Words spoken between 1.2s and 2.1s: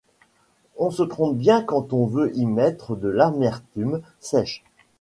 bien quand on